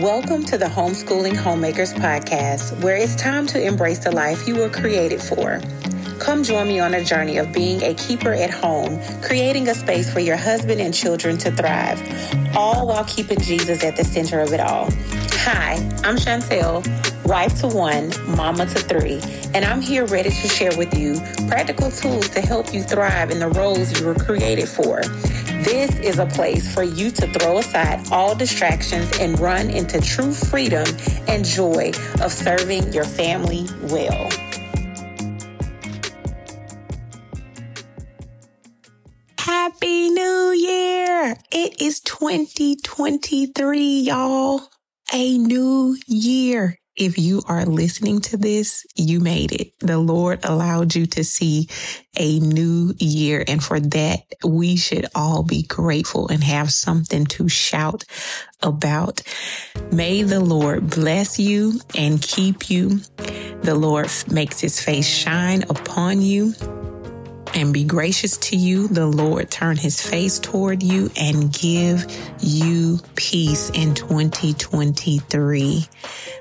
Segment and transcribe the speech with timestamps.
[0.00, 4.70] Welcome to the Homeschooling Homemakers Podcast, where it's time to embrace the life you were
[4.70, 5.60] created for.
[6.18, 10.10] Come join me on a journey of being a keeper at home, creating a space
[10.10, 12.00] for your husband and children to thrive,
[12.56, 14.88] all while keeping Jesus at the center of it all.
[15.44, 15.74] Hi,
[16.04, 16.82] I'm Chantel,
[17.26, 19.20] wife to one, mama to three,
[19.52, 23.40] and I'm here ready to share with you practical tools to help you thrive in
[23.40, 25.02] the roles you were created for.
[25.62, 30.32] This is a place for you to throw aside all distractions and run into true
[30.32, 30.84] freedom
[31.28, 34.28] and joy of serving your family well.
[39.38, 41.36] Happy New Year!
[41.52, 44.62] It is 2023, y'all.
[45.12, 46.81] A new year.
[46.96, 49.72] If you are listening to this, you made it.
[49.80, 51.68] The Lord allowed you to see
[52.18, 53.42] a new year.
[53.48, 58.04] And for that, we should all be grateful and have something to shout
[58.60, 59.22] about.
[59.90, 63.00] May the Lord bless you and keep you.
[63.62, 66.54] The Lord makes his face shine upon you
[67.54, 68.88] and be gracious to you.
[68.88, 72.06] The Lord turn his face toward you and give
[72.40, 75.84] you peace in 2023.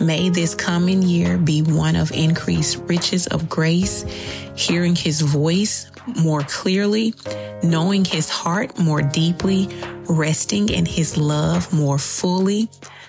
[0.00, 4.04] May this coming year be one of increased riches of grace,
[4.56, 7.14] hearing his voice more clearly,
[7.62, 9.68] knowing his heart more deeply,
[10.12, 12.68] resting in his love more fully,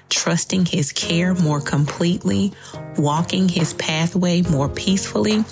[0.09, 2.54] trusting his care more completely,
[2.98, 5.44] walking his pathway more peacefully,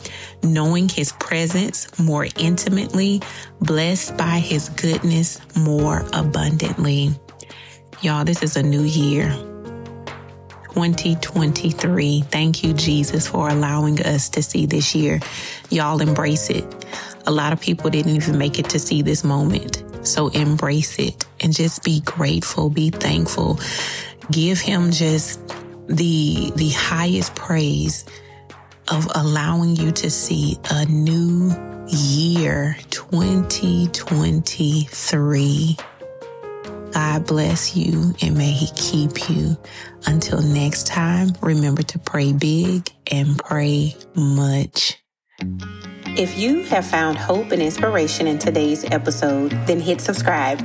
[0.43, 3.21] knowing his presence more intimately,
[3.59, 7.11] blessed by his goodness more abundantly.
[8.01, 9.29] Y'all, this is a new year.
[10.73, 12.21] 2023.
[12.21, 15.19] Thank you, Jesus, for allowing us to see this year.
[15.69, 16.65] Y'all embrace it.
[17.27, 19.83] A lot of people didn't even make it to see this moment.
[20.03, 23.59] So embrace it and just be grateful, be thankful.
[24.31, 25.39] Give him just
[25.87, 28.05] the the highest praise
[28.87, 31.51] of allowing you to see a new
[31.87, 35.77] year 2023.
[36.91, 39.57] God bless you and may He keep you.
[40.05, 44.97] Until next time, remember to pray big and pray much.
[46.17, 50.61] If you have found hope and inspiration in today's episode, then hit subscribe.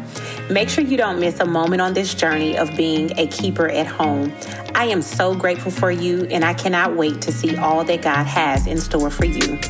[0.51, 3.87] Make sure you don't miss a moment on this journey of being a keeper at
[3.87, 4.35] home.
[4.75, 8.27] I am so grateful for you, and I cannot wait to see all that God
[8.27, 9.61] has in store for you.